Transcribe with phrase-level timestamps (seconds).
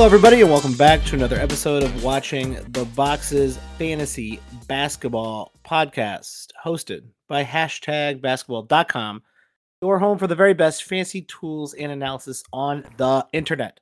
[0.00, 6.46] Hello, everybody, and welcome back to another episode of Watching the Boxes Fantasy Basketball Podcast,
[6.64, 9.22] hosted by hashtag basketball.com,
[9.82, 13.80] your home for the very best fancy tools and analysis on the internet.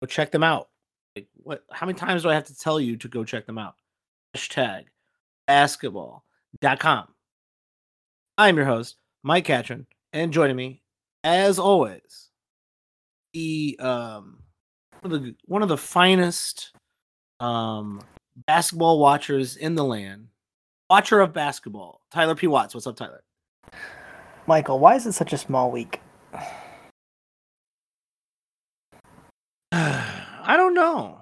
[0.00, 0.68] Go check them out.
[1.14, 1.62] Like, what?
[1.70, 3.76] How many times do I have to tell you to go check them out?
[4.36, 4.86] Hashtag
[5.46, 7.06] basketball.com.
[8.36, 10.82] I'm your host, Mike Catron, and joining me,
[11.22, 12.30] as always,
[13.32, 14.41] the um
[15.04, 16.72] of the one of the finest
[17.40, 18.02] um
[18.46, 20.28] basketball watchers in the land,
[20.88, 22.46] watcher of basketball, Tyler P.
[22.46, 22.74] Watts.
[22.74, 23.22] What's up, Tyler?
[24.46, 26.00] Michael, why is it such a small week?
[29.72, 31.20] I don't know.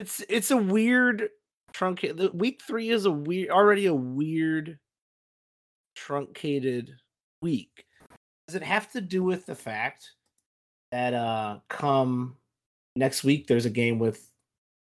[0.00, 1.28] It's it's a weird
[1.72, 2.34] truncated.
[2.34, 4.78] Week three is a weird already a weird
[5.96, 6.92] truncated
[7.42, 7.84] week.
[8.46, 10.12] Does it have to do with the fact
[10.92, 12.36] that uh come
[12.96, 14.28] next week there's a game with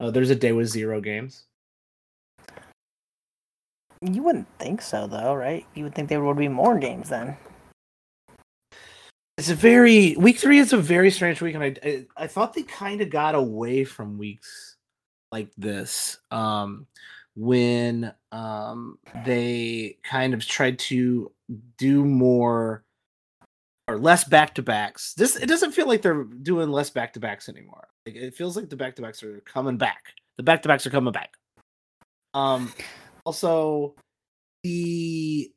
[0.01, 1.45] uh, there's a day with zero games?
[4.01, 5.67] You wouldn't think so, though, right?
[5.75, 7.37] You would think there would be more games then.
[9.37, 12.55] It's a very week three is a very strange week, and I I, I thought
[12.55, 14.77] they kind of got away from weeks
[15.31, 16.87] like this um,
[17.37, 21.31] when um, they kind of tried to
[21.77, 22.85] do more
[23.89, 25.15] or less back to backs.
[25.15, 27.89] This it doesn't feel like they're doing less back to backs anymore.
[28.07, 30.15] Like, it feels like the back to backs are coming back.
[30.37, 31.35] The back to backs are coming back.
[32.35, 32.73] Um,
[33.25, 33.95] also
[34.63, 35.51] the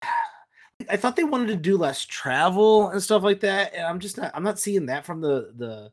[0.88, 4.16] I thought they wanted to do less travel and stuff like that, and I'm just
[4.16, 4.30] not.
[4.34, 5.90] I'm not seeing that from the the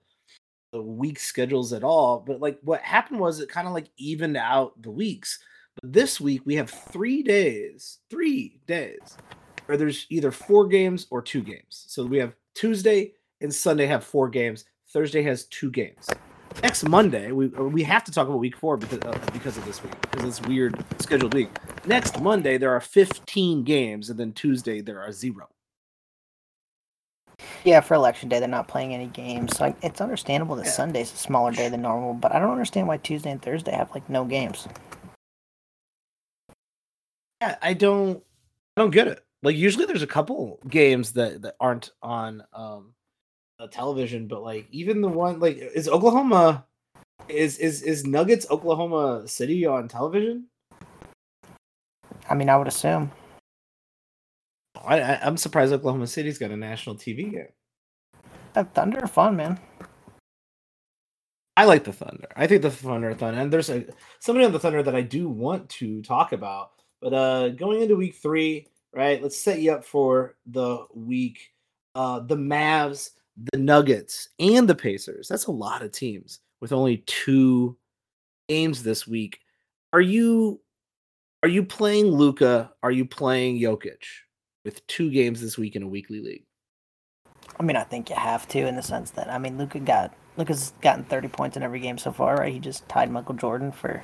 [0.72, 2.24] the week schedules at all.
[2.26, 5.40] But like what happened was it kind of like evened out the weeks.
[5.82, 9.18] But this week we have three days, three days
[9.66, 11.86] where there's either four games or two games.
[11.88, 14.66] So we have Tuesday and Sunday have four games.
[14.90, 16.10] Thursday has two games.
[16.62, 19.82] Next Monday, we we have to talk about week four because uh, because of this
[19.82, 21.50] week because it's weird scheduled week.
[21.86, 25.48] Next Monday there are 15 games, and then Tuesday there are zero.
[27.64, 29.56] Yeah, for election day, they're not playing any games.
[29.56, 30.72] So it's understandable that yeah.
[30.72, 33.92] Sunday's a smaller day than normal, but I don't understand why Tuesday and Thursday have
[33.94, 34.68] like no games.
[37.42, 38.22] Yeah, I don't,
[38.78, 39.24] I don't get it.
[39.44, 42.94] Like usually, there's a couple games that that aren't on um
[43.70, 46.66] television, but like even the one like is Oklahoma
[47.28, 50.48] is is is Nuggets Oklahoma City on television?
[52.30, 53.12] I mean, I would assume.
[54.84, 57.48] I, I am surprised Oklahoma City's got a national TV game.
[58.54, 59.60] That Thunder fun, man.
[61.58, 62.28] I like the Thunder.
[62.36, 63.86] I think the Thunder are fun, and there's a
[64.20, 66.72] somebody on the Thunder that I do want to talk about.
[67.02, 69.22] But uh going into week three, right?
[69.22, 71.52] Let's set you up for the week.
[71.96, 73.12] Uh the Mavs
[73.52, 75.28] the Nuggets, and the Pacers.
[75.28, 77.78] That's a lot of teams with only two
[78.50, 79.40] games this week.
[79.94, 80.62] Are you
[81.44, 82.72] are you playing Luka?
[82.84, 84.04] Are you playing Jokic
[84.64, 86.46] with two games this week in a weekly league?
[87.60, 90.14] I mean, I think you have to in the sense that I mean, Luka got
[90.38, 92.54] Luka's gotten 30 points in every game so far, right?
[92.54, 94.04] He just tied Michael Jordan for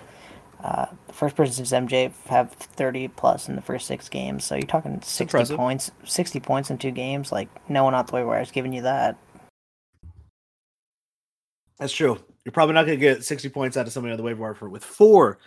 [0.63, 4.43] uh, the first person since MJ have 30 plus in the first six games.
[4.43, 5.57] So you're talking 60 Impressive.
[5.57, 7.31] points, 60 points in two games.
[7.31, 9.17] Like no one out the way where I was giving you that.
[11.79, 12.17] That's true.
[12.43, 14.55] You're probably not going to get 60 points out of somebody on the waiver wire
[14.55, 15.37] for with four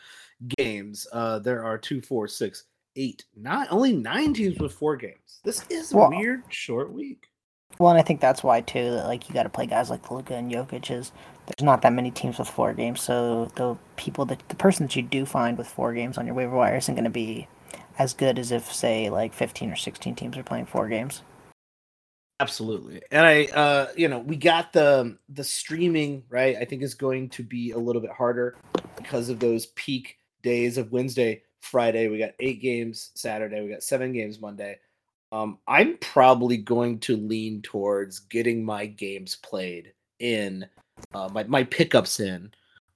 [0.59, 1.06] games.
[1.12, 2.65] Uh, there are two, four, six,
[2.97, 5.41] eight, nine, only nine teams with four games.
[5.44, 7.29] This is a well, weird short week.
[7.78, 8.91] Well, and I think that's why too.
[8.91, 10.91] That, like you got to play guys like Luka and Jokic.
[10.91, 11.12] Is
[11.47, 14.97] there's not that many teams with four games, so the people that the person that
[14.97, 17.48] you do find with four games on your waiver wire isn't going to be
[17.98, 21.22] as good as if say like 15 or 16 teams are playing four games.
[22.41, 23.03] Absolutely.
[23.10, 26.56] And I uh you know, we got the the streaming, right?
[26.56, 28.56] I think is going to be a little bit harder
[28.97, 32.09] because of those peak days of Wednesday, Friday.
[32.09, 34.78] We got 8 games Saturday, we got 7 games Monday.
[35.32, 40.66] Um I'm probably going to lean towards getting my games played in
[41.15, 42.53] uh my my pickups in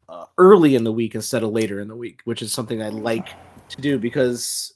[0.08, 2.90] uh, early in the week instead of later in the week, which is something I
[2.90, 3.28] like
[3.70, 4.74] to do because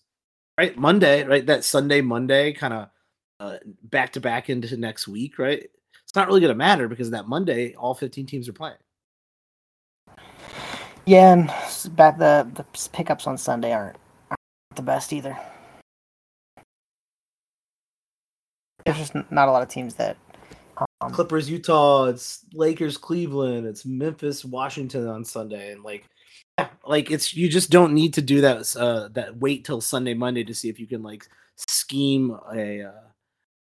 [0.57, 2.89] right Monday, right that Sunday Monday kind of
[3.85, 5.69] back to back into next week, right?
[6.05, 8.77] It's not really going to matter because that Monday, all 15 teams are playing.
[11.05, 13.97] Yeah, and back the the pickups on Sunday aren't,
[14.31, 15.39] aren't the best either.
[18.89, 20.17] There's just not a lot of teams that.
[21.01, 22.05] Um, Clippers, Utah.
[22.05, 23.67] It's Lakers, Cleveland.
[23.67, 26.09] It's Memphis, Washington on Sunday, and like,
[26.59, 28.75] yeah, like it's you just don't need to do that.
[28.77, 32.93] Uh, that wait till Sunday, Monday to see if you can like scheme a uh,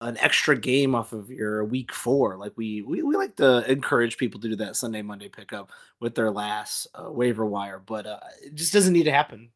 [0.02, 2.36] an extra game off of your week four.
[2.38, 5.70] Like we we, we like to encourage people to do that Sunday Monday pickup
[6.00, 9.50] with their last uh, waiver wire, but uh, it just doesn't need to happen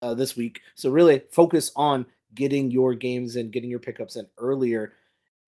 [0.00, 0.60] uh, this week.
[0.76, 2.06] So really focus on
[2.36, 4.92] getting your games and getting your pickups in earlier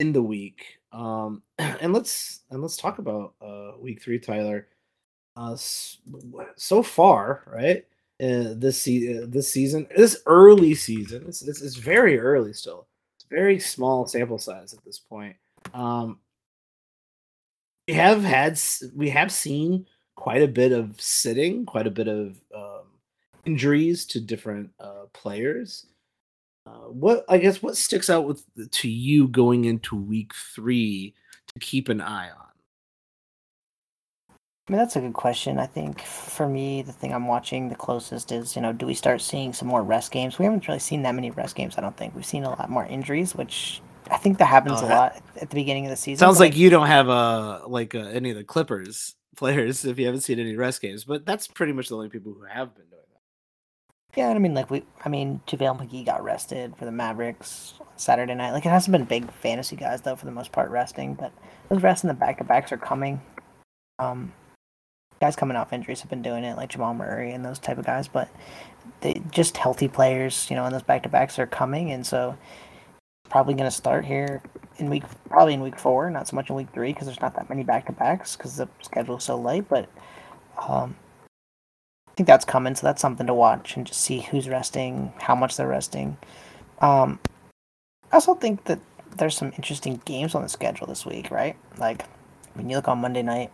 [0.00, 0.80] in the week.
[0.92, 4.66] Um, and let's and let's talk about uh, week three, Tyler.
[5.36, 5.56] Uh,
[6.56, 7.86] so far, right?
[8.20, 12.86] Uh, this se- uh, this season, this early season, it's, it's, it's very early still
[13.16, 15.36] It's very small sample size at this point.
[15.72, 16.18] Um,
[17.88, 18.60] we have had
[18.94, 19.86] we have seen
[20.16, 22.88] quite a bit of sitting, quite a bit of um,
[23.46, 25.86] injuries to different uh, players.
[26.66, 31.14] Uh, what I guess what sticks out with to you going into week three
[31.52, 32.36] to keep an eye on?
[34.68, 35.58] I mean, that's a good question.
[35.58, 38.94] I think for me, the thing I'm watching the closest is, you know, do we
[38.94, 40.38] start seeing some more rest games?
[40.38, 42.14] We haven't really seen that many rest games, I don't think.
[42.14, 43.82] We've seen a lot more injuries, which
[44.12, 46.18] I think that happens oh, a lot at the beginning of the season.
[46.18, 50.06] Sounds like, you don't have uh like uh, any of the Clippers players if you
[50.06, 52.86] haven't seen any rest games, but that's pretty much the only people who have been
[52.90, 52.99] doing.
[54.16, 58.34] Yeah, I mean, like we, I mean, JaVale McGee got rested for the Mavericks Saturday
[58.34, 58.52] night.
[58.52, 61.32] Like it hasn't been big fantasy guys though, for the most part, resting, but
[61.68, 63.20] those rests in the back to backs are coming.
[63.98, 64.32] Um,
[65.20, 67.86] guys coming off injuries have been doing it, like Jamal Murray and those type of
[67.86, 68.08] guys.
[68.08, 68.28] But
[69.00, 72.36] they just healthy players, you know, and those back to backs are coming, and so
[73.28, 74.42] probably going to start here
[74.78, 77.36] in week probably in week four, not so much in week three because there's not
[77.36, 79.68] that many back to backs because the schedule's so light.
[79.68, 79.88] But
[80.68, 80.96] um,
[82.20, 85.56] think that's coming, so that's something to watch and just see who's resting, how much
[85.56, 86.18] they're resting.
[86.82, 87.18] Um,
[88.12, 88.78] I also think that
[89.16, 91.56] there's some interesting games on the schedule this week, right?
[91.78, 92.04] Like
[92.52, 93.50] when you look on Monday night,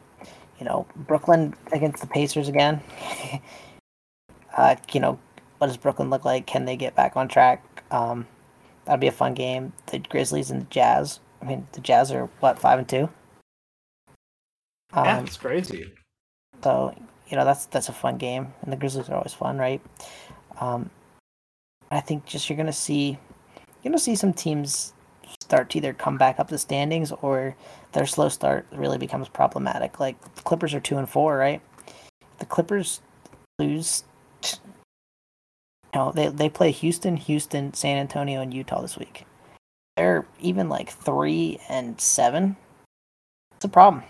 [0.59, 2.83] you know, Brooklyn against the Pacers again.
[4.57, 5.17] uh, you know,
[5.59, 6.49] what does Brooklyn look like?
[6.49, 7.85] Can they get back on track?
[7.93, 8.27] Um,
[8.85, 9.75] that'd be a fun game.
[9.93, 11.21] The Grizzlies and the Jazz.
[11.41, 13.09] I mean, the Jazz are what five and two.
[14.93, 15.93] Um, yeah, it's crazy.
[16.65, 16.93] So
[17.29, 19.81] you know that's that's a fun game, and the Grizzlies are always fun, right?
[20.61, 20.91] Um,
[21.91, 23.19] I think just you're gonna see,
[23.83, 24.93] you're gonna see some teams
[25.41, 27.57] start to either come back up the standings or
[27.93, 30.01] their slow start really becomes problematic.
[30.01, 31.61] Like the Clippers are two and four, right?
[32.39, 33.01] The Clippers
[33.59, 34.05] lose.
[34.43, 34.59] You
[35.95, 39.25] know, they they play Houston, Houston, San Antonio, and Utah this week.
[39.97, 42.57] They're even like three and seven.
[43.55, 44.03] It's a problem.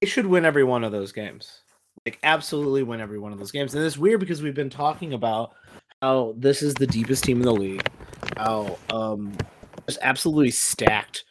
[0.00, 1.62] They should win every one of those games.
[2.06, 3.74] Like absolutely win every one of those games.
[3.74, 5.54] And it's weird because we've been talking about
[6.00, 7.88] how this is the deepest team in the league.
[8.36, 9.32] How um
[9.86, 11.24] just absolutely stacked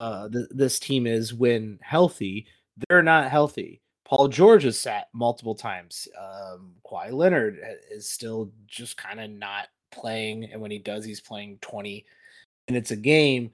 [0.00, 2.46] uh, th- this team is when healthy.
[2.88, 3.80] They're not healthy.
[4.04, 6.08] Paul George has sat multiple times.
[6.18, 7.58] Um, Kawhi Leonard
[7.90, 12.06] is still just kind of not playing, and when he does, he's playing 20
[12.68, 13.50] minutes a game.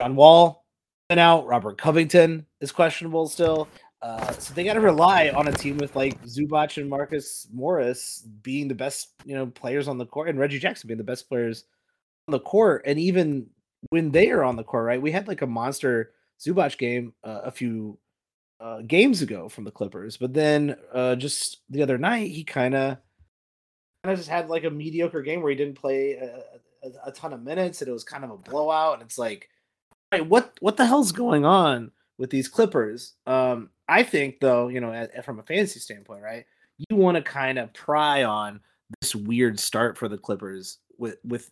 [0.00, 0.64] John Wall
[1.08, 1.46] been out.
[1.46, 3.68] Robert Covington is questionable still.
[4.02, 8.26] Uh, so they got to rely on a team with like Zubac and Marcus Morris
[8.42, 11.28] being the best, you know, players on the court, and Reggie Jackson being the best
[11.28, 11.64] players
[12.26, 13.46] on the court, and even
[13.90, 15.02] when they are on the court, right?
[15.02, 17.98] We had like a monster Zubac game uh, a few
[18.60, 22.74] uh, games ago from the Clippers, but then uh, just the other night he kind
[22.74, 22.98] of
[24.02, 27.12] kind of just had like a mediocre game where he didn't play a, a, a,
[27.12, 28.94] ton of minutes and it was kind of a blowout.
[28.94, 29.50] And it's like,
[30.10, 33.14] right, what what the hell's going on with these Clippers?
[33.26, 36.44] Um, I think though, you know, from a fantasy standpoint, right,
[36.76, 38.60] you want to kind of pry on
[39.00, 41.50] this weird start for the Clippers with with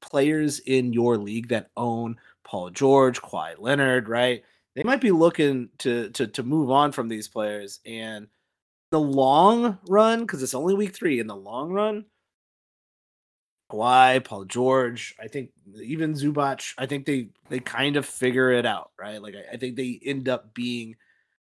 [0.00, 4.42] players in your league that own Paul George, Kawhi Leonard, right?
[4.74, 7.78] They might be looking to to to move on from these players.
[7.86, 8.26] And
[8.90, 12.04] the long run, because it's only week three, in the long run,
[13.72, 15.50] Kawhi, Paul George, I think
[15.82, 19.20] even Zubac, I think they they kind of figure it out, right?
[19.22, 20.96] Like I, I think they end up being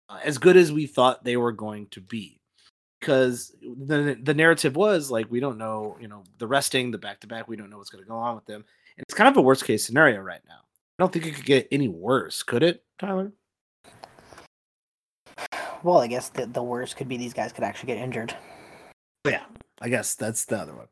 [0.09, 2.39] uh, as good as we thought they were going to be
[2.99, 7.21] because the the narrative was like we don't know, you know, the resting, the back
[7.21, 8.65] to back, we don't know what's going to go on with them,
[8.97, 10.59] and it's kind of a worst case scenario right now.
[10.99, 13.31] I don't think it could get any worse, could it, Tyler?
[15.81, 18.35] Well, I guess the the worst could be these guys could actually get injured.
[19.25, 19.43] Yeah,
[19.81, 20.87] I guess that's the other one.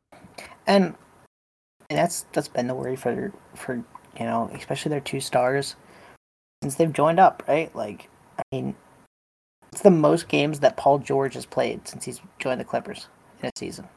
[0.68, 0.96] And,
[1.90, 5.76] and that's that's been the worry for for you know, especially their two stars
[6.64, 7.74] since they've joined up, right?
[7.76, 8.76] Like, I mean,
[9.72, 13.08] it's the most games that Paul George has played since he's joined the Clippers
[13.42, 13.88] in a season.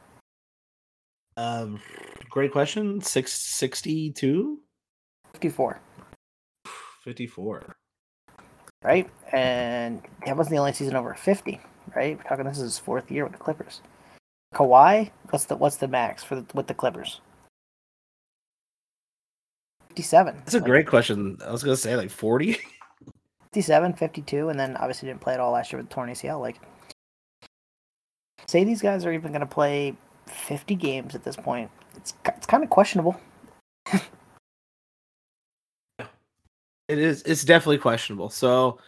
[1.37, 1.81] Um,
[2.29, 3.01] great question.
[3.01, 4.59] Six sixty-two.
[5.31, 5.79] Fifty-four.
[7.03, 7.75] Fifty-four.
[8.83, 11.59] Right, and that wasn't the only season over fifty.
[11.95, 13.81] Right, we're talking this is his fourth year with the Clippers.
[14.53, 17.21] Kawhi, what's the what's the max for the, with the Clippers?
[20.01, 20.35] 57.
[20.37, 21.37] That's a Like, great question.
[21.45, 22.57] I was gonna say like 40.
[23.53, 26.39] 57, 52, and then obviously didn't play at all last year with torn ACL.
[26.39, 26.59] Like,
[28.47, 29.93] say these guys are even going to play
[30.27, 31.69] 50 games at this point.
[31.97, 33.19] It's it's kind of questionable.
[36.87, 37.23] It is.
[37.23, 38.29] It's definitely questionable.
[38.29, 38.79] So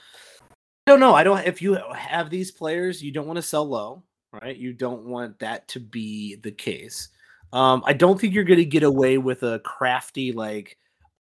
[0.88, 1.13] I don't know.
[1.13, 1.46] I don't.
[1.46, 4.03] If you have these players, you don't want to sell low,
[4.41, 4.55] right?
[4.55, 7.10] You don't want that to be the case.
[7.53, 10.77] Um, I don't think you're going to get away with a crafty like,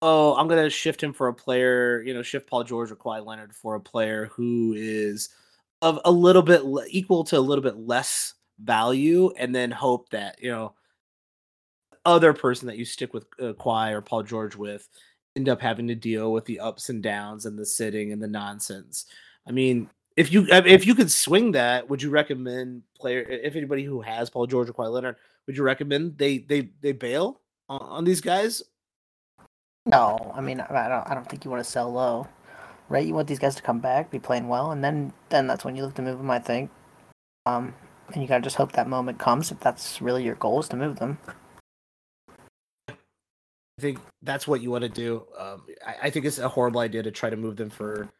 [0.02, 2.02] oh, I'm to shift him for a player.
[2.02, 5.30] You know, shift Paul George or Kawhi Leonard for a player who is
[5.82, 10.10] of a little bit le- equal to a little bit less value, and then hope
[10.10, 10.74] that you know
[12.04, 14.88] other person that you stick with uh, Kawhi or Paul George with
[15.36, 18.28] end up having to deal with the ups and downs and the sitting and the
[18.28, 19.06] nonsense.
[19.46, 23.84] I mean, if you if you could swing that, would you recommend player if anybody
[23.84, 27.80] who has Paul George or Kawhi Leonard, would you recommend they they they bail on,
[27.80, 28.62] on these guys?
[29.88, 31.10] No, I mean, I don't.
[31.10, 32.28] I don't think you want to sell low,
[32.90, 33.06] right?
[33.06, 35.76] You want these guys to come back, be playing well, and then then that's when
[35.76, 36.30] you look to move them.
[36.30, 36.70] I think.
[37.46, 37.74] Um,
[38.12, 40.76] and you gotta just hope that moment comes if that's really your goal is to
[40.76, 41.18] move them.
[42.88, 45.24] I think that's what you want to do.
[45.38, 48.10] Um, I, I think it's a horrible idea to try to move them for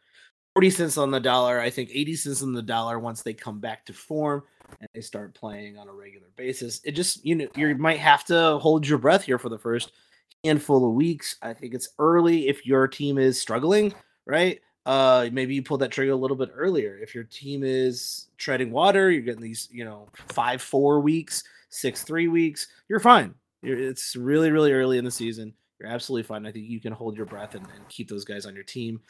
[0.55, 1.61] 40 cents on the dollar.
[1.61, 4.45] I think 80 cents on the dollar once they come back to form
[4.81, 6.81] and they start playing on a regular basis.
[6.85, 9.93] It just, you know, you might have to hold your breath here for the first
[10.45, 11.37] handful of weeks.
[11.43, 13.95] I think it's early if your team is struggling,
[14.27, 14.61] right?
[14.87, 16.99] Uh, maybe you pull that trigger a little bit earlier.
[16.99, 22.05] If your team is treading water, you're getting these, you know, five, four weeks, six,
[22.05, 23.35] three weeks, you're fine.
[23.63, 25.53] You're, it's really, really early in the season.
[25.79, 26.47] You're absolutely fine.
[26.47, 29.01] I think you can hold your breath and, and keep those guys on your team.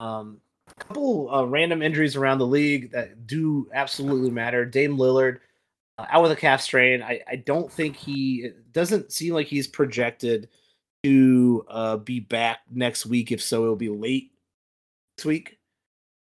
[0.00, 4.64] Um, a couple uh, random injuries around the league that do absolutely matter.
[4.64, 5.38] Dame Lillard
[5.98, 7.02] out with a calf strain.
[7.02, 10.48] I, I don't think he doesn't seem like he's projected
[11.02, 13.32] to uh, be back next week.
[13.32, 14.32] If so, it'll be late
[15.16, 15.58] this week.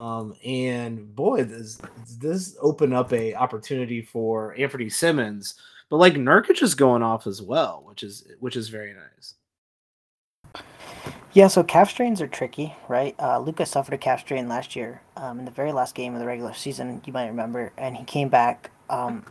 [0.00, 1.80] Um, and boy, this
[2.18, 5.56] this open up a opportunity for Anthony Simons,
[5.90, 9.34] but like Nurkic is going off as well, which is which is very nice.
[11.32, 13.14] Yeah, so calf strains are tricky, right?
[13.18, 16.20] Uh, Lucas suffered a calf strain last year um, in the very last game of
[16.20, 19.25] the regular season, you might remember, and he came back um,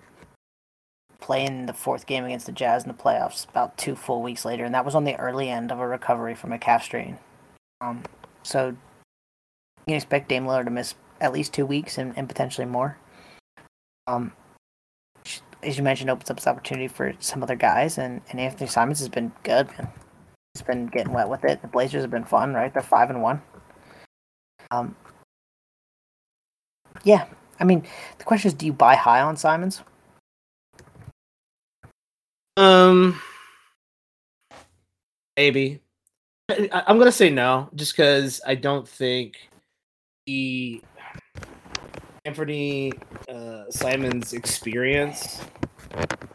[1.20, 4.66] playing the fourth game against the Jazz in the playoffs about two full weeks later,
[4.66, 7.18] and that was on the early end of a recovery from a calf strain.
[7.82, 8.04] Um,
[8.44, 8.76] so you
[9.88, 12.98] can expect Dame Lillard to miss at least two weeks and, and potentially more.
[14.06, 14.32] Um,
[15.64, 19.00] as you mentioned, opens up this opportunity for some other guys, and, and Anthony Simons
[19.00, 19.90] has been good, man.
[20.54, 21.62] He's been getting wet with it.
[21.62, 22.74] The Blazers have been fun, right?
[22.74, 23.42] They're five and one.
[24.72, 24.96] Um,
[27.04, 27.26] yeah,
[27.60, 27.84] I mean,
[28.18, 29.82] the question is, do you buy high on Simons?
[32.58, 33.22] Um,
[35.38, 35.80] maybe.
[36.50, 39.38] I, I'm gonna say no, just because I don't think
[40.26, 40.82] he
[42.26, 42.92] Anthony
[43.30, 45.40] uh, Simons experience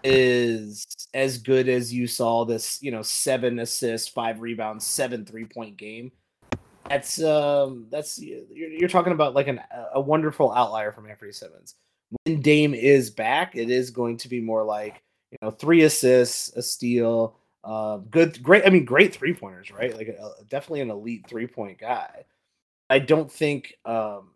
[0.05, 5.45] is as good as you saw this, you know, seven assists, five rebounds, seven three
[5.45, 6.13] point game.
[6.89, 9.61] That's um, that's you're, you're talking about like an,
[9.93, 11.75] a wonderful outlier from Anthony Simons.
[12.25, 15.03] When Dame is back, it is going to be more like
[15.33, 18.65] you know three assists, a steal, uh, good, great.
[18.65, 19.97] I mean, great three pointers, right?
[19.97, 22.25] Like uh, definitely an elite three point guy.
[22.89, 24.33] I don't think um,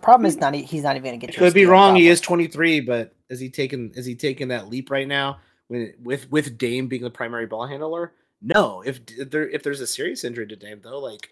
[0.00, 1.30] Problem is not he's not even gonna get.
[1.30, 1.96] I could be wrong.
[1.96, 5.38] He is 23, but is he taking is he taking that leap right now
[5.68, 8.12] with with with Dame being the primary ball handler?
[8.42, 8.82] No.
[8.82, 11.30] If, if there if there's a serious injury to Dame though, like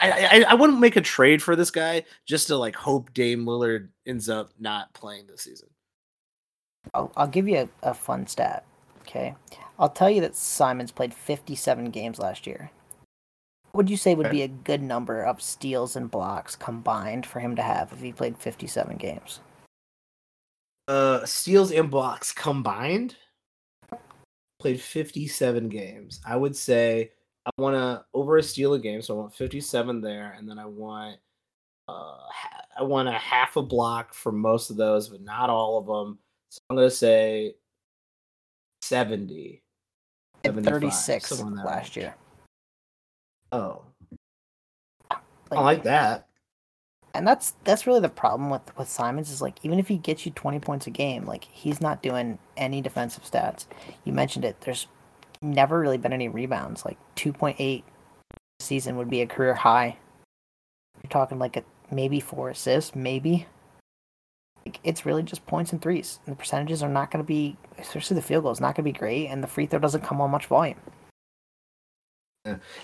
[0.00, 3.44] I, I I wouldn't make a trade for this guy just to like hope Dame
[3.44, 5.68] Lillard ends up not playing this season.
[6.92, 8.64] I'll, I'll give you a, a fun stat.
[9.00, 9.34] Okay,
[9.78, 12.70] I'll tell you that Simons played 57 games last year.
[13.72, 14.36] What would you say would Okay.
[14.36, 18.12] be a good number of steals and blocks combined for him to have if he
[18.12, 19.40] played 57 games?
[20.86, 23.16] Uh, steals and blocks combined
[24.60, 26.20] played 57 games.
[26.26, 27.12] I would say
[27.46, 30.58] I want to over a steal a game, so I want 57 there, and then
[30.58, 31.18] I want
[31.88, 32.16] uh
[32.78, 36.18] I want a half a block for most of those, but not all of them.
[36.54, 37.54] So I'm gonna say
[38.82, 39.60] 70.
[40.44, 42.14] 36 somewhere in that last year.
[43.50, 43.82] Oh,
[45.10, 46.28] I like that.
[47.14, 50.26] and that's that's really the problem with with Simons is like even if he gets
[50.26, 53.66] you 20 points a game, like he's not doing any defensive stats.
[54.04, 54.60] You mentioned it.
[54.60, 54.86] There's
[55.42, 56.84] never really been any rebounds.
[56.84, 57.82] Like 2.8
[58.60, 59.96] season would be a career high.
[61.02, 63.46] You're talking like a maybe four assists, maybe.
[64.82, 66.18] It's really just points and threes.
[66.26, 68.84] And the percentages are not going to be, especially the field goal is not going
[68.84, 70.78] to be great, and the free throw doesn't come on much volume.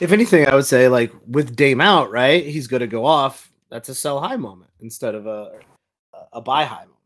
[0.00, 2.44] If anything, I would say like with Dame out, right?
[2.44, 3.52] He's going to go off.
[3.70, 5.58] That's a sell high moment instead of a
[6.32, 6.96] a buy high moment.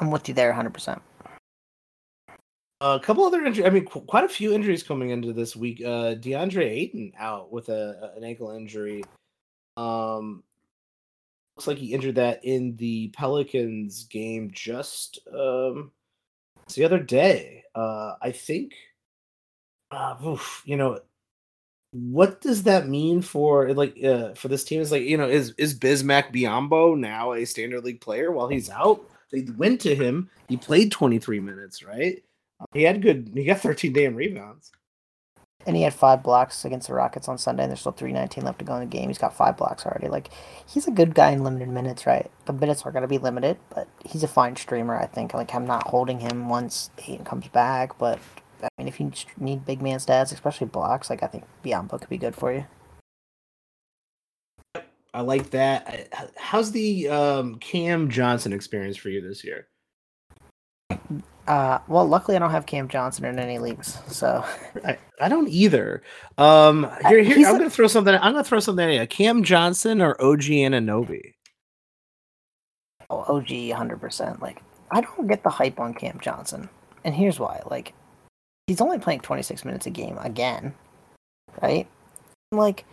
[0.00, 1.00] I'm with you there 100%.
[2.80, 3.66] A couple other injuries.
[3.66, 5.80] I mean, qu- quite a few injuries coming into this week.
[5.80, 9.02] Uh, DeAndre Ayton out with a an ankle injury.
[9.76, 10.42] Um,
[11.56, 15.92] looks like he injured that in the Pelicans game just um
[16.72, 17.64] the other day.
[17.74, 18.74] Uh, I think.
[19.90, 20.98] Uh, oof, you know,
[21.92, 24.80] what does that mean for like uh, for this team?
[24.80, 28.70] Is like you know, is is Bismack Biyombo now a standard league player while he's
[28.70, 29.08] out?
[29.30, 30.30] They went to him.
[30.48, 32.22] He played 23 minutes, right?
[32.72, 33.30] He had good.
[33.34, 34.72] He got 13 damn rebounds.
[35.66, 38.58] And he had five blocks against the Rockets on Sunday, and there's still 319 left
[38.58, 39.08] to go in the game.
[39.08, 40.08] He's got five blocks already.
[40.08, 40.30] Like,
[40.66, 42.30] he's a good guy in limited minutes, right?
[42.44, 45.32] The minutes are going to be limited, but he's a fine streamer, I think.
[45.32, 48.18] Like, I'm not holding him once Ayton comes back, but
[48.62, 52.10] I mean, if you need big man stats, especially blocks, like, I think Biyombo could
[52.10, 52.66] be good for you.
[55.14, 56.12] I like that.
[56.36, 59.68] How's the um, Cam Johnson experience for you this year?
[61.46, 64.44] Uh, well, luckily I don't have Cam Johnson in any leagues, so
[64.84, 66.02] I, I don't either.
[66.38, 68.14] Um, here, here I'm a, gonna throw something.
[68.14, 69.06] I'm gonna throw something at you.
[69.06, 71.34] Cam Johnson or OG Anunoby?
[73.10, 74.40] Oh, OG, hundred percent.
[74.40, 76.68] Like I don't get the hype on Cam Johnson,
[77.04, 77.60] and here's why.
[77.66, 77.92] Like
[78.66, 80.74] he's only playing 26 minutes a game again,
[81.60, 81.86] right?
[82.52, 82.86] Like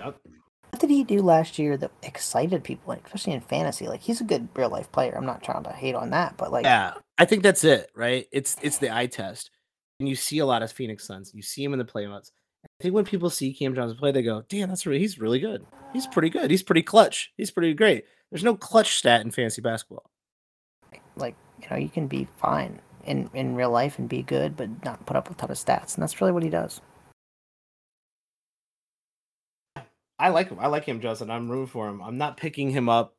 [0.81, 3.87] did he do last year that excited people, especially in fantasy?
[3.87, 5.15] Like he's a good real life player.
[5.15, 8.27] I'm not trying to hate on that, but like yeah, I think that's it, right?
[8.31, 9.51] It's it's the eye test,
[9.99, 11.31] and you see a lot of Phoenix Suns.
[11.33, 12.31] You see him in the playoffs.
[12.65, 15.39] I think when people see Cam Johnson play, they go, "Damn, that's really he's really
[15.39, 15.65] good.
[15.93, 16.49] He's pretty good.
[16.49, 17.31] He's pretty clutch.
[17.37, 20.09] He's pretty great." There's no clutch stat in fantasy basketball.
[21.15, 24.83] Like you know, you can be fine in in real life and be good, but
[24.83, 26.81] not put up a ton of stats, and that's really what he does.
[30.21, 30.59] I like him.
[30.59, 31.31] I like him, Justin.
[31.31, 31.99] I'm rooting for him.
[31.99, 33.15] I'm not picking him up.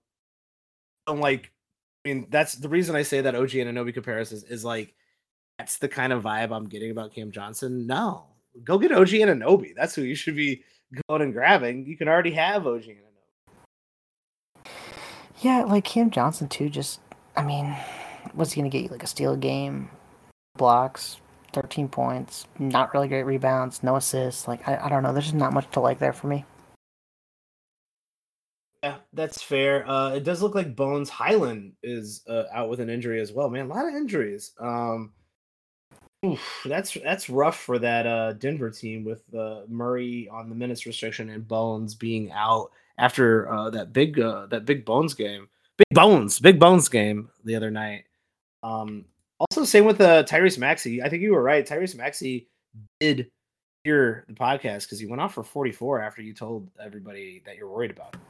[1.09, 1.51] I'm like,
[2.05, 4.95] I mean, that's the reason I say that OG Anunoby comparison is, is like,
[5.59, 7.88] that's the kind of vibe I'm getting about Cam Johnson.
[7.88, 8.27] No,
[8.62, 9.75] go get OG Anunoby.
[9.75, 10.62] That's who you should be
[11.09, 11.87] going and grabbing.
[11.87, 14.71] You can already have OG Anunoby.
[15.41, 16.69] Yeah, like Cam Johnson too.
[16.69, 17.01] Just,
[17.37, 17.77] I mean,
[18.33, 18.91] what's he gonna get you?
[18.91, 19.91] Like a steal game,
[20.57, 21.21] blocks,
[21.53, 24.47] 13 points, not really great rebounds, no assists.
[24.47, 25.12] Like I, I don't know.
[25.12, 26.45] There's just not much to like there for me.
[28.83, 29.88] Yeah, that's fair.
[29.88, 33.49] Uh, it does look like Bones Hyland is uh, out with an injury as well.
[33.49, 34.53] Man, a lot of injuries.
[34.59, 35.12] Um,
[36.27, 40.85] oof, that's that's rough for that uh, Denver team with uh, Murray on the minutes
[40.85, 45.49] restriction and Bones being out after uh, that big uh, that big Bones game.
[45.79, 48.05] Big Bones, big Bones game the other night.
[48.64, 49.05] Um,
[49.38, 51.03] also, same with Tyrese Maxey.
[51.03, 51.66] I think you were right.
[51.66, 52.49] Tyrese Maxey
[52.99, 53.31] did
[53.85, 57.71] hear the podcast because he went off for 44 after you told everybody that you're
[57.71, 58.23] worried about him.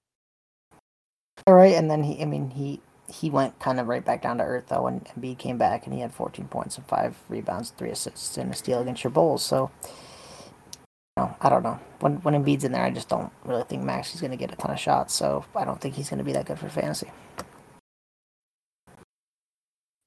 [1.47, 2.81] All right, and then he, I mean, he
[3.13, 5.95] he went kind of right back down to earth though, and Embiid came back and
[5.95, 9.43] he had 14 points and five rebounds, three assists, and a steal against your Bulls.
[9.45, 11.79] So, you know, I don't know.
[12.01, 14.53] When when Embiid's in there, I just don't really think Max is going to get
[14.53, 15.15] a ton of shots.
[15.15, 17.11] So I don't think he's going to be that good for fantasy.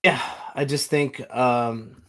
[0.03, 0.21] Yeah,
[0.53, 2.03] I just think um,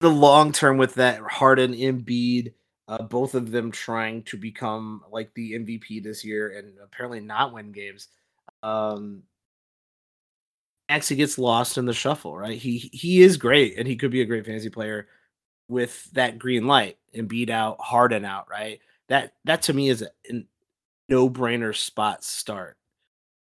[0.00, 2.54] the long term with that Harden Embiid.
[2.88, 7.54] Uh, both of them trying to become like the MVP this year and apparently not
[7.54, 8.08] win games
[8.62, 9.22] um
[10.88, 12.58] actually gets lost in the shuffle, right?
[12.58, 15.08] He he is great and he could be a great fantasy player
[15.68, 18.80] with that green light and beat out Harden out, right?
[19.08, 20.46] That that to me is a, a
[21.08, 22.76] no-brainer spot start.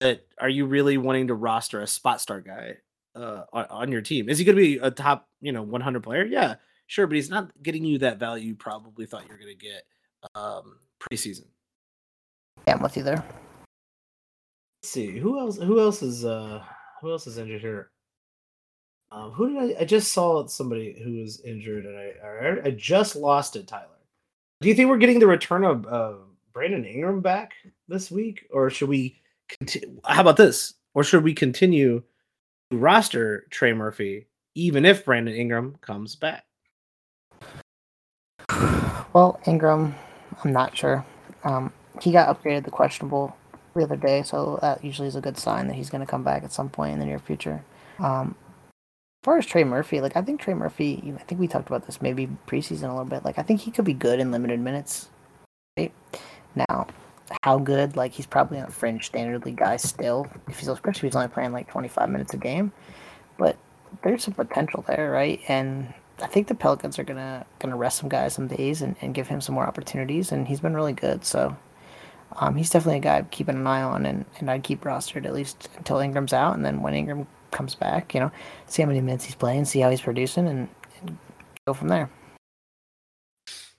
[0.01, 2.77] But are you really wanting to roster a spot start guy
[3.15, 4.29] uh, on, on your team?
[4.29, 6.25] Is he going to be a top, you know, 100 player?
[6.25, 6.55] Yeah,
[6.87, 9.67] sure, but he's not getting you that value you probably thought you were going to
[9.67, 9.83] get
[10.35, 11.45] um, preseason.
[12.67, 13.23] Yeah, I'm with you there
[14.83, 15.59] see who else.
[15.59, 16.63] Who else is uh
[17.01, 17.91] who else is injured here?
[19.13, 19.83] Um, who did I?
[19.83, 23.67] I just saw somebody who was injured, and I I, I just lost it.
[23.67, 23.87] Tyler,
[24.61, 26.15] do you think we're getting the return of uh,
[26.53, 27.53] Brandon Ingram back
[27.89, 29.21] this week, or should we?
[29.49, 30.75] Continue, how about this?
[30.95, 32.03] Or should we continue
[32.71, 36.45] to roster Trey Murphy even if Brandon Ingram comes back?
[39.13, 39.95] Well, Ingram,
[40.45, 41.05] I'm not sure.
[41.43, 43.37] Um, he got upgraded to questionable
[43.75, 46.23] the other day, so that usually is a good sign that he's going to come
[46.23, 47.63] back at some point in the near future.
[47.99, 48.35] Um,
[49.23, 51.87] as far as Trey Murphy, like I think Trey Murphy, I think we talked about
[51.87, 53.25] this maybe preseason a little bit.
[53.25, 55.11] Like I think he could be good in limited minutes.
[55.79, 55.93] Right?
[56.55, 56.87] Now,
[57.43, 57.97] how good?
[57.97, 60.27] Like he's probably a fringe standard league guy still.
[60.49, 62.73] If he's especially if he's only playing like 25 minutes a game,
[63.39, 63.57] but
[64.03, 65.41] there's some potential there, right?
[65.49, 69.15] And I think the Pelicans are gonna gonna rest some guys some days and, and
[69.15, 71.25] give him some more opportunities, and he's been really good.
[71.25, 71.57] So
[72.37, 75.35] um, he's definitely a guy keeping an eye on, and, and I'd keep rostered at
[75.35, 78.31] least until Ingram's out, and then when Ingram comes back, you know,
[78.67, 80.69] see how many minutes he's playing, see how he's producing, and,
[81.01, 81.19] and
[81.67, 82.11] go from there.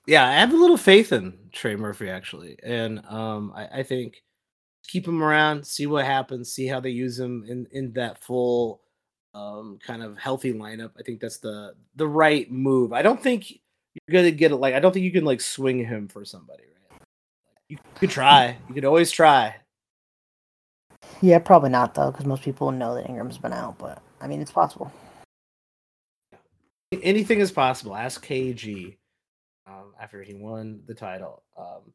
[0.07, 4.23] Yeah, I have a little faith in Trey Murphy actually, and um, I, I think
[4.87, 8.81] keep him around, see what happens, see how they use him in in that full
[9.33, 10.91] um, kind of healthy lineup.
[10.99, 12.93] I think that's the the right move.
[12.93, 14.57] I don't think you're gonna get it.
[14.57, 16.63] Like I don't think you can like swing him for somebody.
[17.71, 18.57] You could try.
[18.67, 19.55] You could always try.
[21.21, 23.77] Yeah, probably not though, because most people know that Ingram's been out.
[23.77, 24.91] But I mean, it's possible.
[27.01, 27.95] Anything is possible.
[27.95, 28.97] Ask KG
[29.67, 31.43] um, after he won the title.
[31.57, 31.93] Um,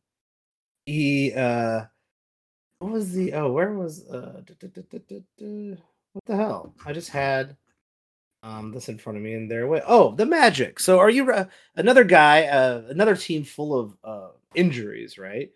[0.87, 1.83] he uh,
[2.79, 6.75] what was the oh where was uh what the hell?
[6.87, 7.55] I just had
[8.43, 11.31] um this in front of me and there wait oh the magic so are you
[11.33, 15.51] uh, another guy uh another team full of uh injuries right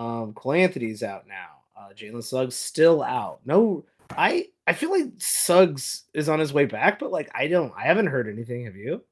[0.00, 5.12] um Cole Anthony's out now uh Jalen Suggs still out no I I feel like
[5.18, 8.76] Suggs is on his way back but like I don't I haven't heard anything have
[8.76, 9.02] you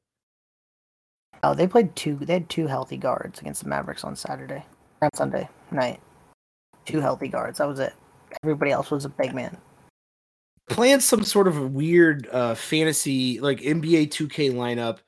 [1.42, 2.16] Oh, they played two.
[2.16, 4.64] They had two healthy guards against the Mavericks on Saturday,
[5.02, 6.00] on Sunday night.
[6.84, 7.58] Two healthy guards.
[7.58, 7.94] That was it.
[8.42, 9.56] Everybody else was a big man.
[10.68, 14.98] Playing some sort of a weird uh, fantasy like NBA 2K lineup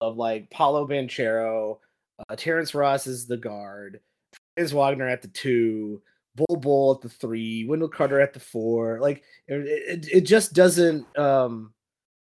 [0.00, 1.78] of like Paolo Banchero,
[2.28, 4.00] uh, Terrence Ross is the guard,
[4.56, 6.02] Franz Wagner at the two,
[6.36, 8.98] Bol Bol at the three, Wendell Carter at the four.
[9.00, 11.06] Like it, it, it just doesn't.
[11.18, 11.72] um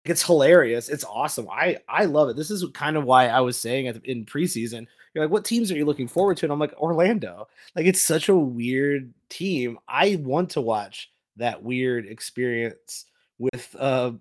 [0.05, 0.89] it's hilarious.
[0.91, 1.49] It's awesome.
[1.51, 2.37] I I love it.
[2.37, 5.77] This is kind of why I was saying in preseason, you're like, what teams are
[5.77, 6.47] you looking forward to?
[6.47, 7.49] And I'm like, Orlando.
[7.75, 9.79] Like it's such a weird team.
[9.89, 13.07] I want to watch that weird experience
[13.39, 14.13] with uh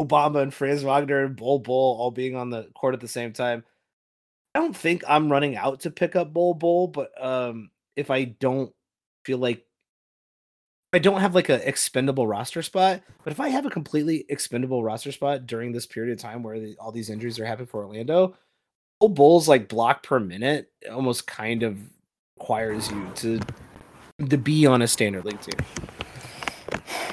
[0.00, 3.32] Obama and Franz Wagner and Bol Bol all being on the court at the same
[3.32, 3.64] time.
[4.54, 8.24] I don't think I'm running out to pick up Bol Bol, but um if I
[8.24, 8.72] don't
[9.24, 9.64] feel like
[10.92, 14.84] I don't have like an expendable roster spot, but if I have a completely expendable
[14.84, 17.84] roster spot during this period of time where the, all these injuries are happening for
[17.84, 18.36] Orlando,
[19.00, 21.78] Bol Bol's like block per minute almost kind of
[22.38, 23.40] requires you to
[24.28, 25.58] to be on a standard league team.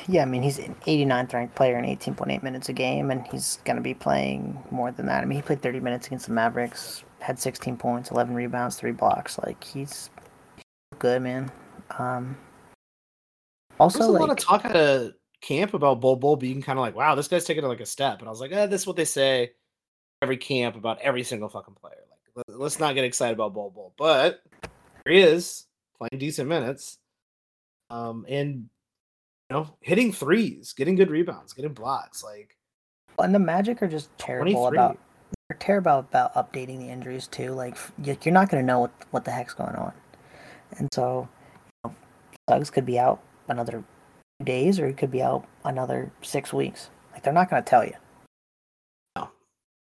[0.07, 3.59] Yeah, I mean he's an 89th ranked player in 18.8 minutes a game, and he's
[3.65, 5.21] going to be playing more than that.
[5.21, 8.91] I mean he played 30 minutes against the Mavericks, had 16 points, 11 rebounds, three
[8.91, 9.37] blocks.
[9.39, 10.09] Like he's
[10.99, 11.51] good, man.
[11.97, 12.37] Um,
[13.79, 16.77] also, There's a like, lot of talk at a camp about Bol Bol being kind
[16.77, 18.19] of like, wow, this guy's taking like a step.
[18.19, 19.51] And I was like, eh, this is what they say
[20.21, 21.95] every camp about every single fucking player.
[22.35, 23.93] Like, let's not get excited about Bol Bol.
[23.97, 24.43] But
[25.05, 25.65] here he is
[25.97, 26.99] playing decent minutes.
[27.89, 28.69] Um, and
[29.51, 32.23] know, hitting threes, getting good rebounds, getting blocks.
[32.23, 32.57] Like,
[33.19, 34.97] and the Magic are just terrible about
[35.49, 37.51] they're terrible about updating the injuries too.
[37.51, 39.93] Like, you're not going to know what what the heck's going on,
[40.77, 41.27] and so
[41.83, 41.95] you know,
[42.49, 43.83] Suggs could be out another
[44.43, 46.89] days or he could be out another six weeks.
[47.13, 47.93] Like they're not going to tell you.
[49.15, 49.29] No,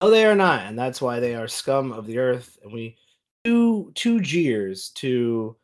[0.02, 2.58] no, they are not, and that's why they are scum of the earth.
[2.62, 2.96] And we
[3.44, 5.56] two two jeers to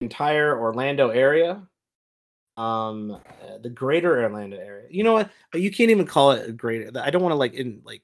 [0.00, 1.62] entire Orlando area,
[2.56, 3.20] um,
[3.62, 4.86] the greater Orlando area.
[4.90, 5.30] You know what?
[5.54, 6.90] You can't even call it a greater.
[7.00, 8.02] I don't want to like in like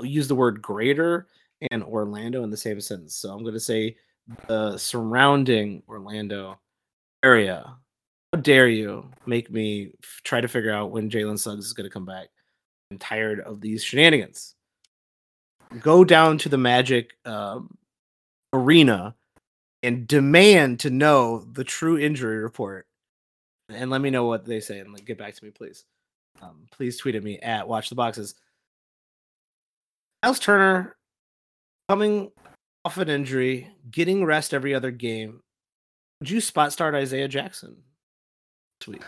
[0.00, 1.26] use the word greater
[1.70, 3.14] and Orlando in the same sentence.
[3.14, 3.96] So I'm going to say
[4.46, 6.58] the surrounding Orlando
[7.22, 7.76] area
[8.32, 11.88] how dare you make me f- try to figure out when Jalen Suggs is going
[11.88, 12.28] to come back?
[12.90, 14.54] I'm tired of these shenanigans.
[15.80, 17.76] Go down to the Magic um,
[18.52, 19.14] arena
[19.82, 22.86] and demand to know the true injury report,
[23.74, 25.84] and let me know what they say and like, get back to me, please.
[26.42, 28.34] Um, please tweet at me at Watch the Boxes.
[30.22, 30.96] Miles Turner
[31.88, 32.30] coming
[32.84, 35.40] off an injury, getting rest every other game.
[36.20, 37.76] Would you spot start Isaiah Jackson?
[38.82, 39.02] Sweet.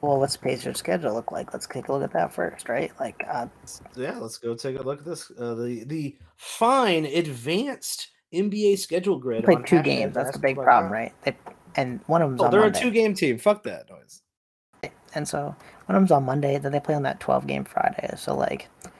[0.00, 1.52] Well, what's the Pacers' schedule look like?
[1.52, 2.92] Let's take a look at that first, right?
[3.00, 3.48] Like, uh,
[3.96, 5.30] yeah, let's go take a look at this.
[5.38, 9.44] Uh, the the fine advanced NBA schedule grid.
[9.44, 10.14] Play two games.
[10.14, 11.12] That's the big problem, right?
[11.24, 11.36] They,
[11.78, 12.42] and one of them's.
[12.42, 12.78] Oh, they're Monday.
[12.78, 13.38] a two game team.
[13.38, 14.20] Fuck that noise.
[15.14, 15.54] And so
[15.86, 16.58] one of them's on Monday.
[16.58, 18.10] Then they play on that twelve game Friday.
[18.16, 18.90] So like, you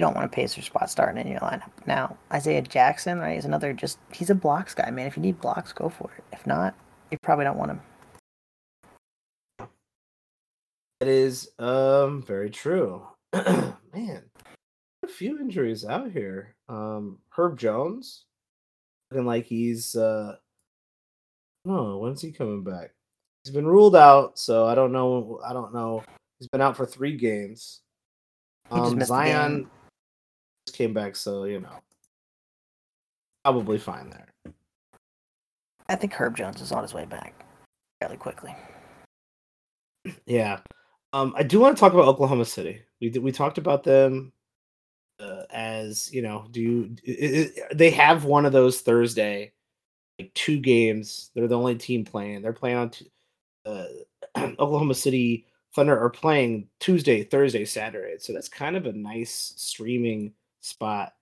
[0.00, 2.16] don't want to a Pacers spot starting in your lineup now.
[2.32, 3.38] Isaiah Jackson, right?
[3.38, 5.06] Is another just he's a blocks guy, man.
[5.06, 6.24] If you need blocks, go for it.
[6.32, 6.74] If not,
[7.12, 7.80] you probably don't want him.
[10.98, 13.06] That is um very true.
[13.32, 14.22] Man,
[15.02, 16.56] a few injuries out here.
[16.68, 18.24] Um Herb Jones
[19.10, 20.36] looking like he's uh
[21.64, 22.90] no, when's he coming back?
[23.44, 26.04] He's been ruled out, so I don't know I don't know.
[26.38, 27.80] He's been out for three games.
[28.70, 29.68] Um Zion
[30.72, 31.80] came back, so you know,
[33.44, 34.54] probably fine there.
[35.88, 37.44] I think Herb Jones is on his way back
[38.00, 38.54] fairly quickly.
[40.26, 40.60] Yeah,
[41.12, 42.82] um, I do want to talk about Oklahoma City.
[43.00, 44.32] We we talked about them
[45.20, 46.46] uh, as you know.
[46.50, 49.52] Do you, it, it, they have one of those Thursday
[50.18, 51.30] like two games?
[51.34, 52.42] They're the only team playing.
[52.42, 53.10] They're playing on t-
[53.66, 53.84] uh,
[54.36, 58.18] Oklahoma City Thunder are playing Tuesday, Thursday, Saturday.
[58.18, 61.14] So that's kind of a nice streaming spot.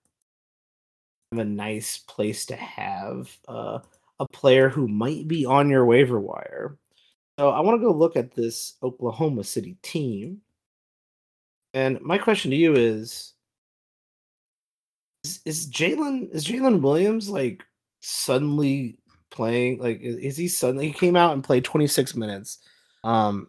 [1.33, 3.79] A nice place to have uh,
[4.19, 6.77] a player who might be on your waiver wire.
[7.39, 10.41] So I want to go look at this Oklahoma City team.
[11.73, 13.33] And my question to you is:
[15.23, 17.63] Is, is Jalen is Jalen Williams like
[18.01, 18.97] suddenly
[19.29, 19.79] playing?
[19.79, 22.59] Like, is, he suddenly he came out and played 26 minutes?
[23.03, 23.47] Um,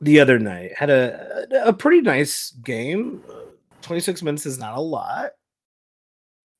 [0.00, 0.74] the other night.
[0.76, 3.22] Had a a pretty nice game.
[3.82, 5.30] 26 minutes is not a lot.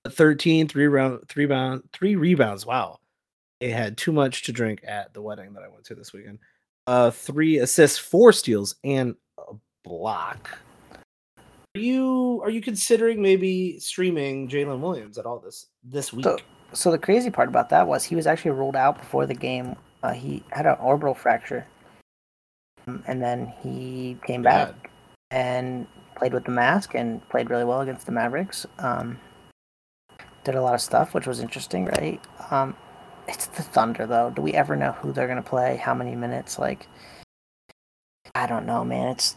[0.09, 2.65] 13, three round, three bound, three rebounds.
[2.65, 3.01] Wow.
[3.61, 6.39] They had too much to drink at the wedding that I went to this weekend.
[6.87, 10.59] Uh, three assists, four steals, and a block.
[11.75, 16.25] Are you are you considering maybe streaming Jalen Williams at all this this week?
[16.25, 16.39] So,
[16.73, 19.77] so the crazy part about that was he was actually ruled out before the game.
[20.03, 21.67] Uh, he had an orbital fracture
[22.87, 24.91] and then he came back
[25.31, 28.65] and played with the mask and played really well against the Mavericks.
[28.79, 29.19] Um,
[30.45, 32.21] did a lot of stuff, which was interesting, right?
[32.51, 32.77] Um,
[33.27, 34.31] it's the Thunder, though.
[34.31, 35.77] Do we ever know who they're gonna play?
[35.77, 36.59] How many minutes?
[36.59, 36.87] Like,
[38.35, 39.09] I don't know, man.
[39.09, 39.37] It's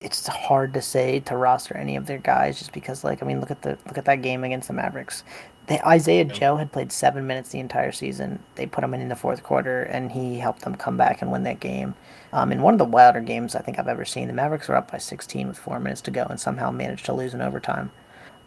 [0.00, 3.38] it's hard to say to roster any of their guys just because, like, I mean,
[3.40, 5.24] look at the look at that game against the Mavericks.
[5.66, 6.32] They, Isaiah yeah.
[6.32, 8.42] Joe had played seven minutes the entire season.
[8.54, 11.30] They put him in in the fourth quarter, and he helped them come back and
[11.30, 11.94] win that game.
[12.32, 14.76] Um, in one of the wilder games I think I've ever seen, the Mavericks were
[14.76, 17.90] up by 16 with four minutes to go and somehow managed to lose in overtime.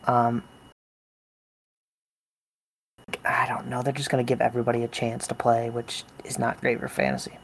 [0.05, 0.43] Um,
[3.25, 3.83] I don't know.
[3.83, 6.87] They're just going to give everybody a chance to play, which is not great for
[6.87, 7.37] fantasy.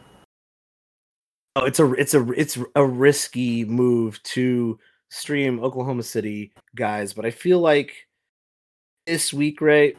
[1.60, 7.26] Oh, it's a it's a it's a risky move to stream Oklahoma City guys, but
[7.26, 8.08] I feel like
[9.06, 9.98] this week, right?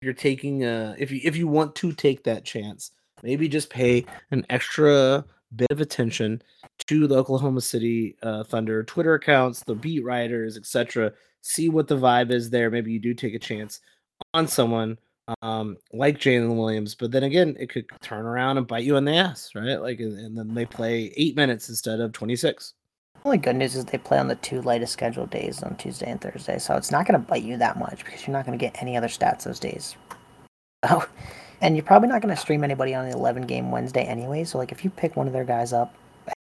[0.00, 4.04] You're taking a if you if you want to take that chance, maybe just pay
[4.30, 5.24] an extra
[5.56, 6.40] bit of attention
[6.86, 11.12] to the Oklahoma City uh, Thunder Twitter accounts, the beat writers, etc.
[11.40, 12.70] See what the vibe is there.
[12.70, 13.80] Maybe you do take a chance
[14.34, 14.98] on someone
[15.42, 19.04] um, like Jalen Williams, but then again, it could turn around and bite you in
[19.04, 19.80] the ass, right?
[19.80, 22.74] Like, and then they play eight minutes instead of twenty six.
[23.24, 26.20] Only good news is they play on the two lightest scheduled days on Tuesday and
[26.20, 28.62] Thursday, so it's not going to bite you that much because you're not going to
[28.62, 29.96] get any other stats those days.
[30.90, 31.06] Oh,
[31.60, 34.42] and you're probably not going to stream anybody on the 11 game Wednesday anyway.
[34.42, 35.94] So like if you pick one of their guys up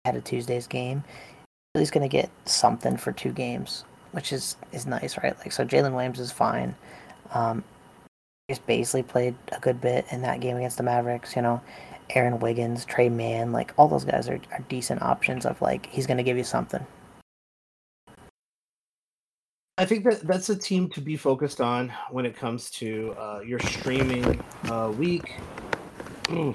[0.05, 1.03] ahead of Tuesday's game,
[1.75, 5.37] at least going to get something for two games, which is is nice, right?
[5.41, 6.77] Like so, Jalen Williams is fine.
[7.35, 7.65] Um,
[8.51, 11.37] just basically played a good bit in that game against the Mavericks.
[11.37, 11.61] You know,
[12.11, 16.07] Aaron Wiggins, Tre Mann, like all those guys are, are decent options of like he's
[16.07, 16.85] going to give you something.
[19.79, 23.41] I think that that's a team to be focused on when it comes to uh,
[23.47, 25.37] your streaming uh, week.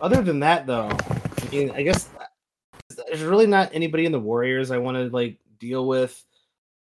[0.00, 2.08] Other than that, though, I mean, I guess
[3.08, 6.24] there's really not anybody in the Warriors I want to like deal with.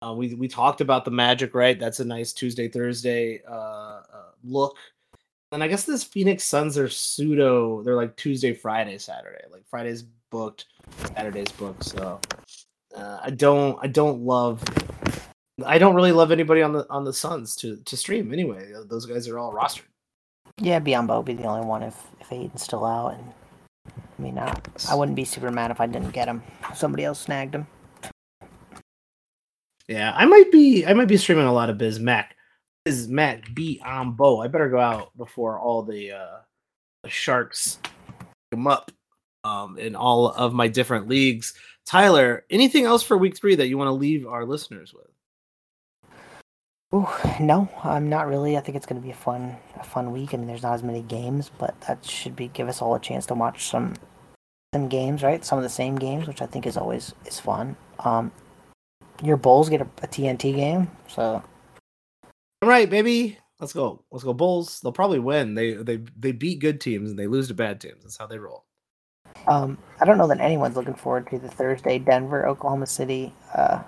[0.02, 1.78] Uh, we we talked about the Magic, right?
[1.78, 4.00] That's a nice Tuesday Thursday uh,
[4.46, 4.76] look.
[5.52, 7.82] And I guess this Phoenix Suns are pseudo.
[7.82, 9.44] They're like Tuesday, Friday, Saturday.
[9.50, 10.66] Like Friday's booked,
[11.14, 11.84] Saturday's booked.
[11.84, 12.20] So
[12.96, 14.62] uh, I don't I don't love
[15.64, 18.72] I don't really love anybody on the on the Suns to to stream anyway.
[18.86, 19.84] Those guys are all rostered.
[20.60, 23.32] Yeah, Biyombo would be the only one if if Ayton's still out, and
[24.18, 24.54] I mean, I,
[24.90, 26.42] I wouldn't be super mad if I didn't get him.
[26.74, 27.66] Somebody else snagged him.
[29.88, 31.78] Yeah, I might be I might be streaming a lot of
[32.86, 33.54] Bismack.
[33.54, 34.44] Bismack Biyombo.
[34.44, 36.38] I better go out before all the uh
[37.06, 37.78] sharks
[38.50, 38.90] come up
[39.44, 41.54] um in all of my different leagues.
[41.84, 45.06] Tyler, anything else for week three that you want to leave our listeners with?
[46.94, 47.08] Ooh,
[47.40, 48.56] no, I'm not really.
[48.56, 50.32] I think it's going to be a fun, a fun week.
[50.32, 53.00] I mean, there's not as many games, but that should be give us all a
[53.00, 53.94] chance to watch some,
[54.72, 55.44] some games, right?
[55.44, 57.76] Some of the same games, which I think is always is fun.
[58.00, 58.32] Um,
[59.22, 61.42] your Bulls get a, a TNT game, so.
[62.62, 63.38] All right, baby.
[63.60, 64.04] Let's go.
[64.10, 64.80] Let's go Bulls.
[64.80, 65.54] They'll probably win.
[65.54, 68.02] They they they beat good teams and they lose to bad teams.
[68.02, 68.64] That's how they roll.
[69.46, 73.82] Um, I don't know that anyone's looking forward to the Thursday Denver Oklahoma City uh,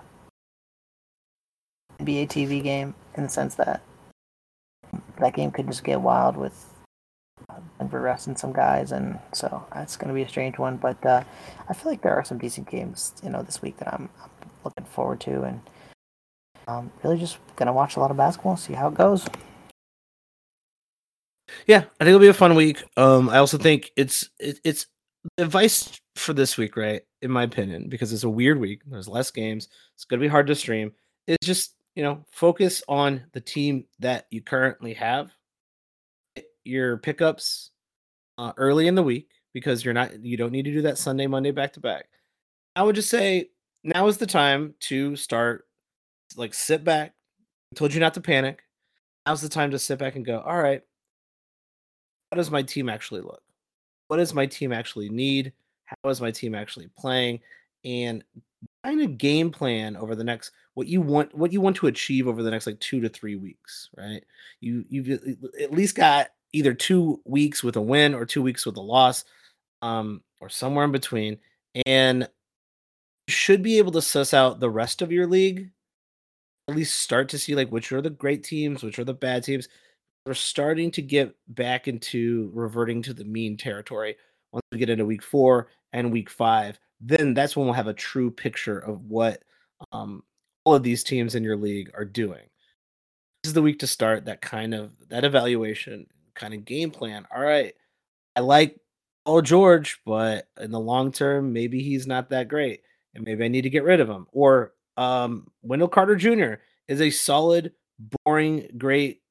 [1.99, 3.83] NBA TV game in the sense that
[5.19, 6.67] that game could just get wild with
[7.79, 10.77] Denver resting some guys, and so that's going to be a strange one.
[10.77, 11.25] But uh,
[11.69, 14.51] I feel like there are some decent games, you know, this week that I'm, I'm
[14.65, 15.61] looking forward to, and
[16.69, 19.27] um, really just gonna watch a lot of basketball, and see how it goes.
[21.67, 22.85] Yeah, I think it'll be a fun week.
[22.97, 24.87] Um, I also think it's it, it's
[25.39, 27.03] advice for this week, right?
[27.23, 28.83] In my opinion, because it's a weird week.
[28.87, 29.69] There's less games.
[29.95, 30.93] It's gonna be hard to stream.
[31.27, 35.31] It's just you know focus on the team that you currently have.
[36.65, 37.71] Your pickups
[38.37, 41.27] uh, early in the week because you're not you don't need to do that Sunday
[41.27, 42.11] Monday back to back.
[42.77, 43.49] I would just say
[43.85, 45.65] now is the time to start
[46.37, 47.15] like sit back.
[47.73, 48.63] I told you not to panic.
[49.27, 50.83] Now's the time to sit back and go, all right,
[52.31, 53.43] how does my team actually look?
[54.09, 55.53] What does my team actually need?
[55.85, 57.41] How is my team actually playing?
[57.85, 58.25] And
[58.85, 62.27] kind of game plan over the next what you want what you want to achieve
[62.27, 64.25] over the next like two to three weeks, right?
[64.61, 65.09] You you've
[65.61, 69.25] at least got either two weeks with a win or two weeks with a loss,
[69.83, 71.39] um, or somewhere in between,
[71.87, 72.29] and
[73.29, 75.71] should be able to suss out the rest of your league.
[76.69, 79.43] At least start to see like which are the great teams, which are the bad
[79.45, 79.69] teams
[80.29, 84.15] we're starting to get back into reverting to the mean territory
[84.53, 86.79] once we get into week four and week five.
[87.01, 89.43] Then that's when we'll have a true picture of what
[89.91, 90.23] um,
[90.65, 92.45] all of these teams in your league are doing.
[93.43, 97.27] This is the week to start that kind of that evaluation kind of game plan.
[97.35, 97.73] All right,
[98.37, 98.79] I like
[99.25, 102.83] Paul George, but in the long term, maybe he's not that great,
[103.15, 104.27] and maybe I need to get rid of him.
[104.33, 106.55] Or um, Wendell Carter Jr.
[106.89, 107.73] is a solid,
[108.25, 109.23] boring, great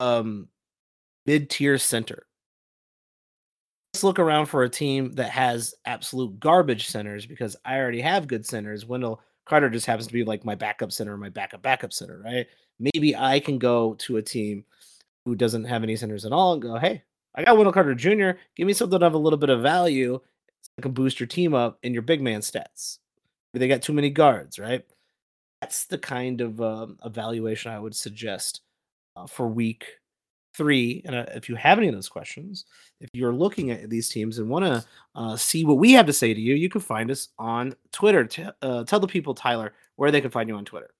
[0.00, 0.48] um
[1.24, 2.26] mid-tier center.
[3.94, 8.26] Let's look around for a team that has absolute garbage centers because I already have
[8.26, 8.84] good centers.
[8.84, 12.46] Wendell Carter just happens to be like my backup center, my backup backup center, right?
[12.80, 14.64] Maybe I can go to a team
[15.24, 17.04] who doesn't have any centers at all and go, hey,
[17.36, 18.38] I got Wendell Carter Jr.
[18.56, 20.18] Give me something have a little bit of value
[20.76, 22.98] that can boost your team up in your big man stats.
[23.52, 24.84] They got too many guards, right?
[25.64, 28.60] That's the kind of um, evaluation I would suggest
[29.16, 29.86] uh, for week
[30.54, 31.00] three.
[31.06, 32.66] And uh, if you have any of those questions,
[33.00, 36.12] if you're looking at these teams and want to uh, see what we have to
[36.12, 38.26] say to you, you can find us on Twitter.
[38.26, 40.90] T- uh, tell the people, Tyler, where they can find you on Twitter.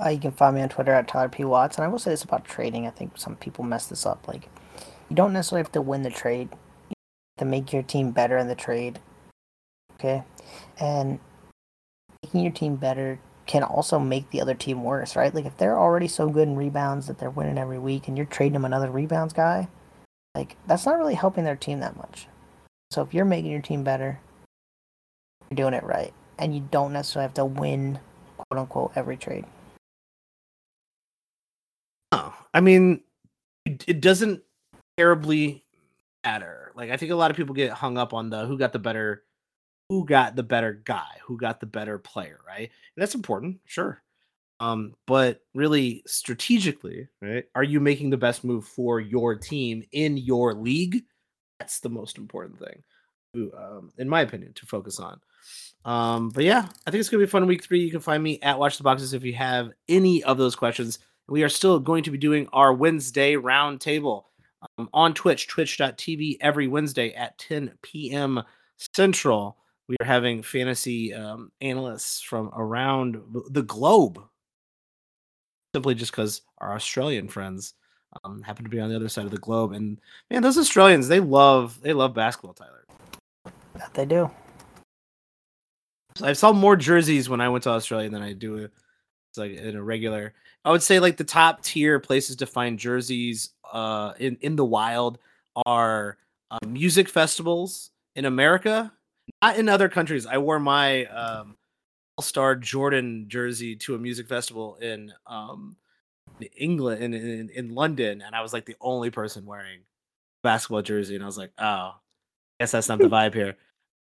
[0.00, 1.42] Uh, you can find me on Twitter at Tyler P.
[1.42, 1.76] Watts.
[1.76, 2.86] And I will say this about trading.
[2.86, 4.28] I think some people mess this up.
[4.28, 4.48] Like,
[5.08, 6.48] you don't necessarily have to win the trade
[7.38, 9.00] to make your team better in the trade.
[9.94, 10.22] Okay?
[10.78, 11.18] And
[12.22, 15.34] making your team better can also make the other team worse, right?
[15.34, 18.26] Like if they're already so good in rebounds that they're winning every week and you're
[18.26, 19.68] trading them another rebounds guy,
[20.34, 22.26] like that's not really helping their team that much.
[22.90, 24.20] So if you're making your team better,
[25.50, 26.12] you're doing it right.
[26.38, 27.98] And you don't necessarily have to win
[28.36, 29.44] quote unquote every trade.
[32.12, 33.00] Oh, I mean,
[33.64, 34.42] it, doesn't
[34.96, 35.64] terribly
[36.24, 36.72] matter.
[36.74, 38.78] Like I think a lot of people get hung up on the who got the
[38.78, 39.24] better
[39.88, 42.70] who got the better guy, who got the better player, right?
[42.70, 44.02] And that's important, sure.
[44.58, 47.44] Um, but really strategically, right?
[47.54, 51.04] Are you making the best move for your team in your league?
[51.60, 52.82] That's the most important thing,
[53.34, 55.20] to, um, in my opinion, to focus on.
[55.84, 57.80] Um, but yeah, I think it's gonna be fun week three.
[57.80, 60.98] You can find me at Watch the Boxes if you have any of those questions.
[61.28, 64.24] We are still going to be doing our Wednesday roundtable
[64.78, 68.42] um, on Twitch, twitch.tv every Wednesday at 10 p.m.
[68.94, 73.20] Central we are having fantasy um, analysts from around
[73.50, 74.20] the globe.
[75.74, 77.74] Simply just because our australian friends
[78.24, 81.06] um, happen to be on the other side of the globe and man those australians
[81.06, 82.86] they love they love basketball tyler.
[83.74, 84.30] That they do.
[86.22, 89.76] I saw more jerseys when i went to australia than i do it's like in
[89.76, 90.32] a regular
[90.64, 94.64] i would say like the top tier places to find jerseys uh in in the
[94.64, 95.18] wild
[95.66, 96.16] are
[96.50, 98.90] uh, music festivals in america
[99.42, 100.26] not in other countries.
[100.26, 101.56] I wore my um,
[102.16, 105.76] All Star Jordan jersey to a music festival in um,
[106.56, 109.80] England in, in, in London, and I was like the only person wearing
[110.42, 111.94] basketball jersey, and I was like, oh, I
[112.60, 113.56] guess that's not the vibe here.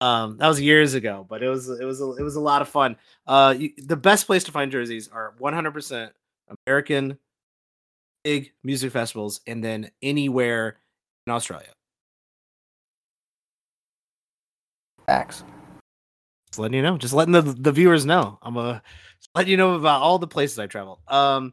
[0.01, 2.61] Um, that was years ago, but it was it was a, it was a lot
[2.61, 2.95] of fun.
[3.27, 6.11] Uh, you, the best place to find jerseys are 100%
[6.65, 7.17] American
[8.23, 10.77] big music festivals, and then anywhere
[11.27, 11.67] in Australia.
[15.09, 15.43] Facts.
[16.49, 18.37] Just letting you know, just letting the, the viewers know.
[18.43, 18.79] I'm a uh,
[19.33, 20.99] letting you know about all the places I traveled.
[21.07, 21.51] Um,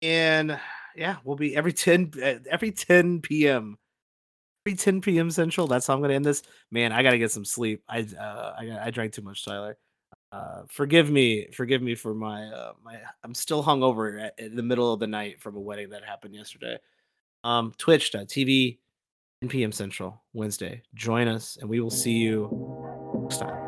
[0.00, 0.58] and
[0.96, 3.76] yeah, we'll be every 10 eh, every 10 p.m.
[4.64, 5.30] Every 10 p.m.
[5.30, 5.66] Central.
[5.66, 6.42] That's how I'm gonna end this.
[6.70, 7.82] Man, I gotta get some sleep.
[7.86, 9.76] I uh, I, I drank too much, Tyler.
[10.32, 12.98] Uh, forgive me, forgive me for my uh, my.
[13.22, 16.34] I'm still hungover at, in the middle of the night from a wedding that happened
[16.34, 16.78] yesterday.
[17.44, 18.78] Um, Twitch.tv
[19.42, 19.72] 10 p.m.
[19.72, 20.82] Central, Wednesday.
[20.94, 22.50] Join us, and we will see you
[23.22, 23.59] next time.